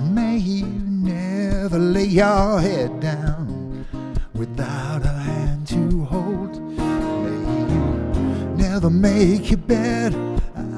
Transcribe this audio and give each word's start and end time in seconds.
May 0.00 0.38
you 0.38 0.66
never 0.66 1.78
lay 1.78 2.04
your 2.04 2.60
head 2.60 3.00
down 3.00 3.84
without 4.32 5.04
a 5.04 5.08
hand 5.08 5.66
to 5.68 6.04
hold. 6.04 6.60
May 6.76 7.38
you 7.72 8.54
never 8.56 8.90
make 8.90 9.50
your 9.50 9.58
bed 9.58 10.14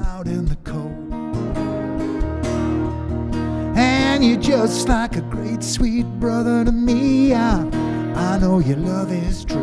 out 0.05 0.27
in 0.27 0.45
the 0.45 0.55
cold. 0.63 1.13
And 3.77 4.25
you're 4.25 4.39
just 4.39 4.89
like 4.89 5.15
a 5.15 5.21
great 5.21 5.63
sweet 5.63 6.05
brother 6.19 6.65
to 6.65 6.71
me. 6.71 7.33
I, 7.33 7.61
I 8.15 8.39
know 8.39 8.59
your 8.59 8.77
love 8.77 9.11
is 9.11 9.45
true. 9.45 9.59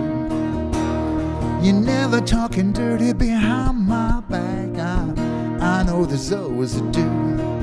You're 1.61 1.75
never 1.75 2.21
talking 2.21 2.73
dirty 2.73 3.13
behind 3.13 3.87
my 3.87 4.21
back. 4.21 4.79
I, 4.79 5.81
I 5.81 5.83
know 5.83 6.07
there's 6.07 6.33
always 6.33 6.77
a 6.77 6.83
do. 6.93 7.58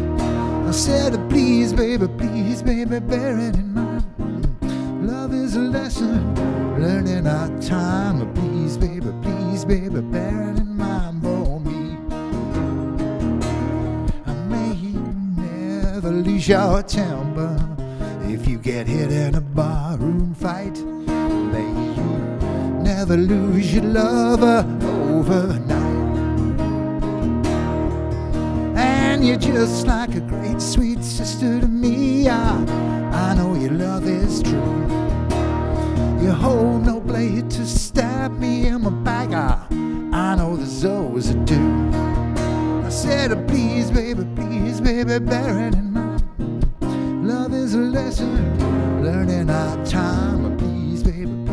Said, 0.76 1.18
please, 1.30 1.74
baby, 1.74 2.06
please, 2.06 2.62
baby, 2.62 3.00
bear 3.00 3.40
it 3.40 3.56
in 3.56 3.74
mind. 3.74 5.08
Love 5.08 5.34
is 5.34 5.56
a 5.56 5.60
lesson, 5.60 6.36
learning 6.80 7.26
our 7.26 7.48
time. 7.62 8.32
Please, 8.36 8.78
baby, 8.78 9.12
please, 9.24 9.66
baby, 9.66 10.02
bear 10.02 10.52
it 10.52 10.60
in 10.60 10.78
mind 10.78 11.24
for 11.24 11.60
me. 11.62 11.98
I 14.28 14.34
may 14.34 14.76
never 15.42 16.12
lose 16.12 16.48
your 16.48 16.84
temper 16.84 17.58
if 18.26 18.46
you 18.48 18.60
get 18.60 18.86
hit 18.86 19.12
in 19.12 19.36
a 19.36 19.42
barroom 19.42 20.36
fight. 20.36 20.78
May 20.78 21.72
you 21.96 22.84
never 22.84 23.18
lose 23.18 23.74
your 23.74 23.86
lover 23.86 24.66
overnight. 24.84 25.85
You're 29.26 29.37
just 29.37 29.87
like 29.87 30.13
a 30.13 30.20
great 30.20 30.62
sweet 30.62 31.04
sister 31.04 31.59
to 31.59 31.68
me. 31.68 32.29
I, 32.29 32.57
I 33.12 33.34
know 33.34 33.55
your 33.55 33.71
love 33.71 34.07
is 34.07 34.43
true. 34.43 34.51
You 36.21 36.31
hold 36.31 36.85
no 36.85 36.99
blade 36.99 37.49
to 37.51 37.65
stab 37.65 38.37
me 38.37 38.68
in 38.68 38.84
my 38.84 38.91
back. 38.91 39.31
I, 39.31 39.65
I 40.15 40.35
know 40.35 40.55
there's 40.55 40.85
always 40.85 41.31
a 41.31 41.34
do. 41.46 41.91
I 42.85 42.90
said, 42.90 43.31
oh, 43.31 43.43
please, 43.48 43.90
baby, 43.90 44.26
please, 44.35 44.79
baby, 44.79 45.18
bear 45.18 45.70
it 45.70 45.73
in 45.73 45.91
mind. 45.91 47.27
Love 47.27 47.53
is 47.53 47.73
a 47.73 47.79
lesson, 47.79 49.03
learning 49.03 49.49
our 49.49 49.84
time. 49.85 50.55
Baby, 50.55 50.63
please, 50.63 51.03
baby, 51.03 51.45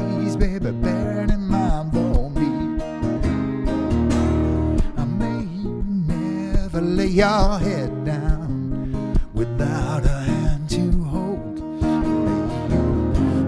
lay 7.03 7.09
your 7.09 7.59
head 7.59 8.05
down 8.05 9.19
without 9.35 10.05
a 10.05 10.19
hand 10.31 10.71
to 10.71 10.91
hold. 11.05 11.59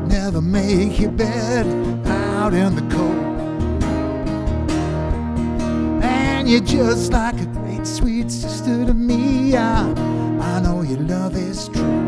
Never 0.09 0.41
make 0.41 0.99
your 0.99 1.13
bed 1.13 1.65
out 2.07 2.53
in 2.53 2.75
the 2.75 2.83
cold. 2.95 3.43
And 6.03 6.49
you're 6.49 6.69
just 6.79 7.13
like 7.13 7.41
a 7.41 7.47
great 7.47 7.87
sweet 7.87 8.29
sister 8.31 8.87
to 8.87 8.95
me. 8.95 9.57
I, 9.57 9.83
I 10.41 10.61
know 10.61 10.83
your 10.83 11.01
love 11.01 11.37
is 11.37 11.69
true. 11.69 12.01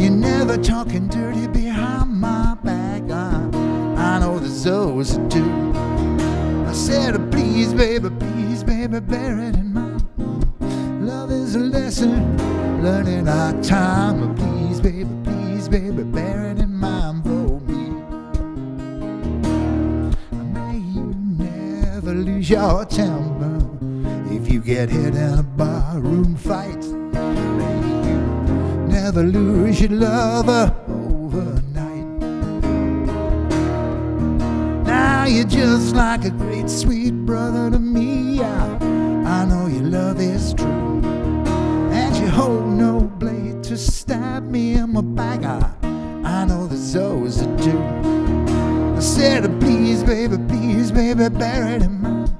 You're 0.00 0.18
never 0.30 0.56
talking 0.56 1.08
dirty 1.08 1.46
behind 1.48 2.10
my 2.18 2.54
back. 2.64 3.02
I, 3.10 3.50
I 3.96 4.18
know 4.20 4.38
there's 4.38 4.66
always 4.66 5.16
a 5.16 5.28
do. 5.28 5.44
I 6.66 6.72
said, 6.72 7.30
please, 7.30 7.74
baby, 7.74 8.08
please, 8.18 8.64
baby, 8.64 9.00
bear 9.00 9.38
it 9.40 9.56
in 9.56 9.74
mind. 9.74 9.89
Is 11.50 11.56
a 11.56 11.58
lesson, 11.58 12.36
learning 12.80 13.26
our 13.26 13.60
time. 13.60 14.36
Please, 14.36 14.80
baby, 14.80 15.08
please, 15.24 15.68
baby, 15.68 16.04
bear 16.04 16.52
it 16.52 16.60
in 16.60 16.72
mind 16.76 17.24
for 17.24 17.58
me. 17.62 17.90
May 20.54 20.76
you 20.78 21.12
never 21.16 22.14
lose 22.14 22.48
your 22.48 22.84
temper 22.84 23.58
if 24.30 24.48
you 24.48 24.60
get 24.60 24.90
hit 24.90 25.16
in 25.16 25.38
a 25.40 25.42
barroom 25.42 26.36
fight. 26.36 26.84
May 27.58 27.78
you 28.06 28.20
never 28.86 29.24
lose 29.24 29.80
your 29.80 29.90
lover 29.90 30.72
overnight. 30.86 32.06
Now 34.86 35.24
you're 35.24 35.46
just 35.46 35.96
like 35.96 36.24
a 36.24 36.30
great 36.30 36.70
sweet 36.70 37.26
brother 37.26 37.72
to 37.72 37.80
me. 37.80 38.40
I 38.40 39.44
know 39.46 39.66
your 39.66 39.82
love 39.82 40.20
is 40.20 40.54
true. 40.54 40.89
To 43.70 43.76
stab 43.76 44.42
me 44.50 44.72
in 44.72 44.92
my 44.92 45.00
back. 45.00 45.44
I, 45.44 45.70
I 46.24 46.44
know 46.44 46.66
there's 46.66 46.96
always 46.96 47.40
a 47.40 47.46
do. 47.58 47.78
I 48.96 48.98
said, 48.98 49.44
please, 49.60 50.02
baby, 50.02 50.38
please, 50.48 50.90
baby, 50.90 51.28
bear 51.28 51.76
it 51.76 51.82
in 51.82 52.02
mind. 52.02 52.32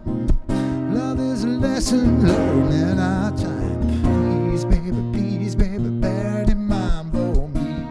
Love 0.93 1.21
is 1.21 1.45
a 1.45 1.47
lesson 1.47 2.27
learned 2.27 2.73
in 2.75 2.99
our 2.99 3.31
time. 3.37 4.51
Please, 4.51 4.65
baby, 4.65 4.91
please, 5.13 5.55
baby, 5.55 5.89
bear 5.89 6.43
it 6.43 6.51
in 6.51 6.67
mind 6.67 7.13
for 7.13 7.47
me. 7.47 7.87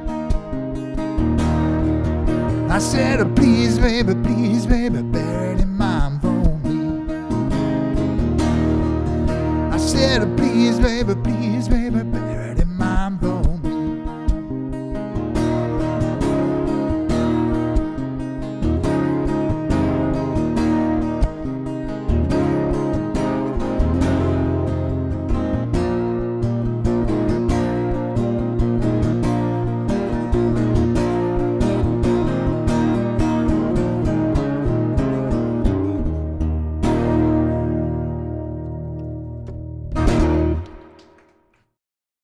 I 2.70 2.80
said, 2.80 3.34
please, 3.38 3.80
baby, 3.80 4.16
please, 4.16 4.66
baby, 4.66 5.02
bear 5.02 5.54
it 5.54 5.62
in 5.62 5.78
mind 5.78 6.22
for 6.22 6.58
me. 6.68 7.14
I 9.72 9.78
said, 9.78 10.36
please, 10.36 10.78
baby, 10.78 11.16
please, 11.24 11.70
baby, 11.70 12.00
it 12.00 12.39